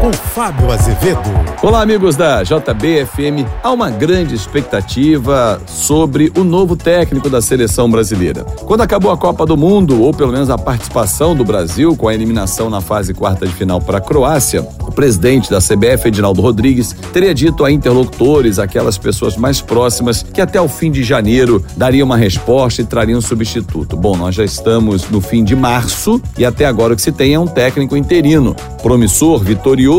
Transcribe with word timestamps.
com 0.00 0.10
Fábio 0.14 0.72
Azevedo. 0.72 1.28
Olá, 1.62 1.82
amigos 1.82 2.16
da 2.16 2.42
JBFM. 2.42 3.46
Há 3.62 3.70
uma 3.70 3.90
grande 3.90 4.34
expectativa 4.34 5.60
sobre 5.66 6.32
o 6.38 6.42
novo 6.42 6.74
técnico 6.74 7.28
da 7.28 7.42
seleção 7.42 7.90
brasileira. 7.90 8.44
Quando 8.64 8.80
acabou 8.80 9.10
a 9.10 9.16
Copa 9.18 9.44
do 9.44 9.58
Mundo, 9.58 10.02
ou 10.02 10.14
pelo 10.14 10.32
menos 10.32 10.48
a 10.48 10.56
participação 10.56 11.36
do 11.36 11.44
Brasil 11.44 11.94
com 11.94 12.08
a 12.08 12.14
eliminação 12.14 12.70
na 12.70 12.80
fase 12.80 13.12
quarta 13.12 13.46
de 13.46 13.52
final 13.52 13.78
para 13.78 13.98
a 13.98 14.00
Croácia, 14.00 14.66
o 14.80 14.90
presidente 14.90 15.50
da 15.50 15.58
CBF, 15.58 16.08
Edinaldo 16.08 16.40
Rodrigues, 16.40 16.96
teria 17.12 17.34
dito 17.34 17.62
a 17.62 17.70
interlocutores, 17.70 18.58
aquelas 18.58 18.96
pessoas 18.96 19.36
mais 19.36 19.60
próximas, 19.60 20.22
que 20.22 20.40
até 20.40 20.58
o 20.58 20.68
fim 20.68 20.90
de 20.90 21.02
janeiro 21.02 21.62
daria 21.76 22.04
uma 22.04 22.16
resposta 22.16 22.80
e 22.80 22.86
traria 22.86 23.18
um 23.18 23.20
substituto. 23.20 23.98
Bom, 23.98 24.16
nós 24.16 24.34
já 24.34 24.44
estamos 24.44 25.10
no 25.10 25.20
fim 25.20 25.44
de 25.44 25.54
março 25.54 26.22
e 26.38 26.44
até 26.44 26.64
agora 26.64 26.94
o 26.94 26.96
que 26.96 27.02
se 27.02 27.12
tem 27.12 27.34
é 27.34 27.38
um 27.38 27.46
técnico 27.46 27.96
interino, 27.98 28.56
promissor, 28.82 29.40
vitorioso 29.40 29.89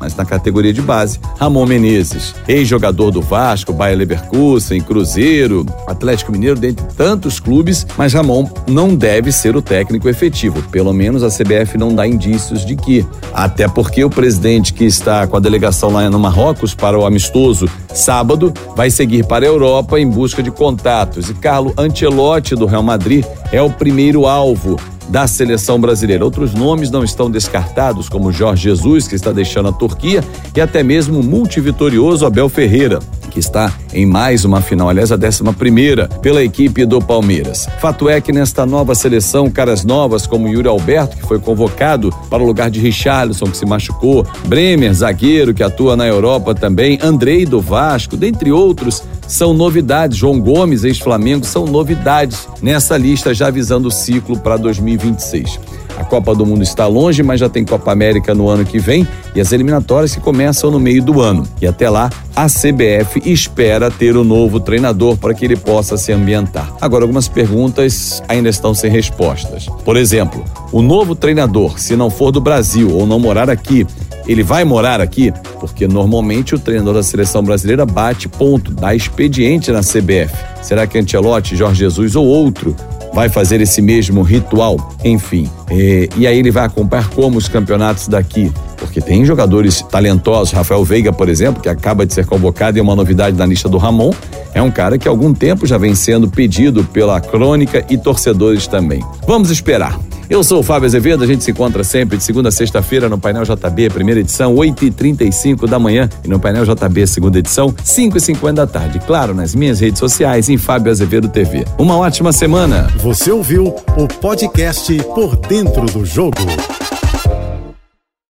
mas 0.00 0.16
na 0.16 0.24
categoria 0.24 0.72
de 0.72 0.80
base, 0.80 1.20
Ramon 1.38 1.66
Menezes, 1.66 2.34
ex-jogador 2.48 3.10
do 3.10 3.20
Vasco, 3.20 3.72
Bayer 3.72 3.98
Leverkusen, 3.98 4.80
Cruzeiro, 4.80 5.66
Atlético 5.86 6.32
Mineiro, 6.32 6.58
dentre 6.58 6.86
tantos 6.96 7.38
clubes, 7.38 7.86
mas 7.96 8.14
Ramon 8.14 8.48
não 8.66 8.94
deve 8.94 9.30
ser 9.30 9.56
o 9.56 9.62
técnico 9.62 10.08
efetivo. 10.08 10.62
Pelo 10.70 10.92
menos 10.92 11.22
a 11.22 11.28
CBF 11.28 11.76
não 11.76 11.94
dá 11.94 12.06
indícios 12.06 12.64
de 12.64 12.76
que. 12.76 13.04
Até 13.32 13.68
porque 13.68 14.04
o 14.04 14.10
presidente 14.10 14.72
que 14.72 14.84
está 14.84 15.26
com 15.26 15.36
a 15.36 15.40
delegação 15.40 15.90
lá 15.90 16.08
no 16.08 16.18
Marrocos 16.18 16.74
para 16.74 16.98
o 16.98 17.04
amistoso 17.04 17.68
sábado 17.92 18.52
vai 18.76 18.90
seguir 18.90 19.26
para 19.26 19.44
a 19.44 19.48
Europa 19.48 19.98
em 19.98 20.08
busca 20.08 20.42
de 20.42 20.50
contatos. 20.50 21.28
E 21.28 21.34
Carlo 21.34 21.74
Ancelotti 21.76 22.54
do 22.54 22.66
Real 22.66 22.82
Madrid 22.82 23.24
é 23.52 23.60
o 23.60 23.70
primeiro 23.70 24.26
alvo 24.26 24.78
da 25.08 25.26
seleção 25.26 25.80
brasileira. 25.80 26.24
Outros 26.24 26.54
nomes 26.54 26.90
não 26.90 27.04
estão 27.04 27.30
descartados, 27.30 28.08
como 28.08 28.32
Jorge 28.32 28.64
Jesus, 28.64 29.06
que 29.06 29.14
está 29.14 29.32
deixando 29.32 29.68
a 29.68 29.72
Turquia, 29.72 30.22
e 30.56 30.60
até 30.60 30.82
mesmo 30.82 31.20
o 31.20 31.24
multivitorioso 31.24 32.26
Abel 32.26 32.48
Ferreira, 32.48 33.00
que 33.34 33.40
está 33.40 33.72
em 33.92 34.06
mais 34.06 34.44
uma 34.44 34.62
final, 34.62 34.88
aliás, 34.88 35.10
a 35.10 35.16
11 35.16 35.42
primeira, 35.58 36.06
pela 36.06 36.42
equipe 36.42 36.86
do 36.86 37.02
Palmeiras. 37.02 37.66
Fato 37.80 38.08
é 38.08 38.20
que 38.20 38.32
nesta 38.32 38.64
nova 38.64 38.94
seleção, 38.94 39.50
caras 39.50 39.84
novas 39.84 40.24
como 40.24 40.46
Yuri 40.46 40.68
Alberto, 40.68 41.16
que 41.16 41.26
foi 41.26 41.40
convocado 41.40 42.14
para 42.30 42.40
o 42.40 42.46
lugar 42.46 42.70
de 42.70 42.78
Richarlison, 42.78 43.46
que 43.46 43.56
se 43.56 43.66
machucou, 43.66 44.24
Bremer, 44.46 44.94
zagueiro, 44.94 45.52
que 45.52 45.64
atua 45.64 45.96
na 45.96 46.06
Europa 46.06 46.54
também, 46.54 46.96
Andrei 47.02 47.44
do 47.44 47.60
Vasco, 47.60 48.16
dentre 48.16 48.52
outros, 48.52 49.02
são 49.26 49.52
novidades. 49.52 50.16
João 50.16 50.38
Gomes, 50.38 50.84
ex-Flamengo, 50.84 51.44
são 51.44 51.66
novidades 51.66 52.46
nessa 52.62 52.96
lista 52.96 53.34
já 53.34 53.50
visando 53.50 53.88
o 53.88 53.90
ciclo 53.90 54.38
para 54.38 54.56
2026. 54.56 55.58
A 55.96 56.04
Copa 56.04 56.34
do 56.34 56.44
Mundo 56.44 56.62
está 56.62 56.86
longe, 56.86 57.22
mas 57.22 57.40
já 57.40 57.48
tem 57.48 57.64
Copa 57.64 57.92
América 57.92 58.34
no 58.34 58.48
ano 58.48 58.64
que 58.64 58.78
vem 58.78 59.06
e 59.34 59.40
as 59.40 59.52
eliminatórias 59.52 60.14
que 60.14 60.20
começam 60.20 60.70
no 60.70 60.80
meio 60.80 61.02
do 61.02 61.20
ano. 61.20 61.46
E 61.60 61.66
até 61.66 61.88
lá, 61.88 62.10
a 62.34 62.46
CBF 62.46 63.22
espera 63.24 63.90
ter 63.90 64.16
o 64.16 64.20
um 64.22 64.24
novo 64.24 64.58
treinador 64.60 65.16
para 65.16 65.34
que 65.34 65.44
ele 65.44 65.56
possa 65.56 65.96
se 65.96 66.12
ambientar. 66.12 66.72
Agora, 66.80 67.04
algumas 67.04 67.28
perguntas 67.28 68.22
ainda 68.28 68.48
estão 68.48 68.74
sem 68.74 68.90
respostas. 68.90 69.66
Por 69.84 69.96
exemplo, 69.96 70.44
o 70.72 70.82
novo 70.82 71.14
treinador, 71.14 71.78
se 71.78 71.94
não 71.96 72.10
for 72.10 72.30
do 72.32 72.40
Brasil 72.40 72.90
ou 72.90 73.06
não 73.06 73.18
morar 73.18 73.48
aqui, 73.48 73.86
ele 74.26 74.42
vai 74.42 74.64
morar 74.64 75.00
aqui? 75.00 75.32
Porque 75.60 75.86
normalmente 75.86 76.54
o 76.54 76.58
treinador 76.58 76.94
da 76.94 77.02
seleção 77.02 77.42
brasileira 77.42 77.84
bate 77.84 78.28
ponto, 78.28 78.72
dá 78.72 78.94
expediente 78.94 79.70
na 79.70 79.80
CBF. 79.80 80.34
Será 80.62 80.86
que 80.86 80.98
Ancelotti, 80.98 81.56
Jorge 81.56 81.80
Jesus 81.80 82.16
ou 82.16 82.26
outro 82.26 82.74
vai 83.14 83.28
fazer 83.28 83.60
esse 83.60 83.80
mesmo 83.80 84.22
ritual? 84.22 84.92
Enfim, 85.04 85.48
é, 85.70 86.08
e 86.16 86.26
aí 86.26 86.38
ele 86.38 86.50
vai 86.50 86.66
acompanhar 86.66 87.08
como 87.10 87.38
os 87.38 87.48
campeonatos 87.48 88.08
daqui? 88.08 88.52
Porque 88.76 89.00
tem 89.00 89.24
jogadores 89.24 89.80
talentosos, 89.82 90.52
Rafael 90.52 90.84
Veiga, 90.84 91.12
por 91.12 91.28
exemplo, 91.28 91.62
que 91.62 91.68
acaba 91.68 92.04
de 92.04 92.12
ser 92.12 92.26
convocado 92.26 92.76
e 92.76 92.80
é 92.80 92.82
uma 92.82 92.96
novidade 92.96 93.36
na 93.36 93.46
lista 93.46 93.68
do 93.68 93.78
Ramon. 93.78 94.12
É 94.52 94.60
um 94.60 94.70
cara 94.70 94.98
que 94.98 95.08
há 95.08 95.10
algum 95.10 95.32
tempo 95.32 95.66
já 95.66 95.78
vem 95.78 95.94
sendo 95.94 96.28
pedido 96.28 96.84
pela 96.84 97.20
crônica 97.20 97.84
e 97.88 97.96
torcedores 97.96 98.66
também. 98.66 99.02
Vamos 99.26 99.50
esperar. 99.50 99.98
Eu 100.28 100.42
sou 100.42 100.60
o 100.60 100.62
Fábio 100.62 100.86
Azevedo, 100.86 101.22
a 101.22 101.26
gente 101.26 101.44
se 101.44 101.50
encontra 101.50 101.84
sempre 101.84 102.16
de 102.16 102.24
segunda 102.24 102.48
a 102.48 102.52
sexta-feira 102.52 103.08
no 103.08 103.18
Painel 103.18 103.44
JB, 103.44 103.90
primeira 103.90 104.20
edição, 104.20 104.54
8h35 104.54 105.68
da 105.68 105.78
manhã, 105.78 106.08
e 106.24 106.28
no 106.28 106.40
Painel 106.40 106.64
JB, 106.64 107.06
segunda 107.06 107.38
edição, 107.38 107.70
5h50 107.72 108.52
da 108.52 108.66
tarde. 108.66 108.98
Claro, 109.00 109.34
nas 109.34 109.54
minhas 109.54 109.80
redes 109.80 109.98
sociais, 109.98 110.48
em 110.48 110.56
Fábio 110.56 110.90
Azevedo 110.90 111.28
TV. 111.28 111.64
Uma 111.78 111.96
ótima 111.96 112.32
semana. 112.32 112.88
Você 112.98 113.30
ouviu 113.30 113.74
o 113.96 114.08
podcast 114.08 114.94
Por 115.14 115.36
Dentro 115.36 115.84
do 115.86 116.04
Jogo. 116.04 116.38